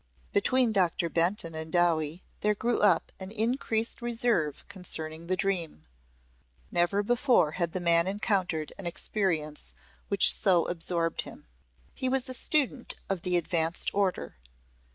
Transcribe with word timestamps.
Between 0.33 0.71
Doctor 0.71 1.09
Benton 1.09 1.53
and 1.53 1.71
Dowie 1.71 2.23
there 2.39 2.55
grew 2.55 2.79
up 2.79 3.11
an 3.19 3.29
increased 3.29 4.01
reserve 4.01 4.65
concerning 4.67 5.27
the 5.27 5.35
dream. 5.35 5.85
Never 6.71 7.03
before 7.03 7.51
had 7.51 7.73
the 7.73 7.79
man 7.79 8.07
encountered 8.07 8.73
an 8.79 8.87
experience 8.87 9.75
which 10.07 10.33
so 10.33 10.65
absorbed 10.65 11.21
him. 11.21 11.45
He 11.93 12.09
was 12.09 12.27
a 12.27 12.33
student 12.33 12.95
of 13.09 13.21
the 13.21 13.37
advanced 13.37 13.93
order. 13.93 14.37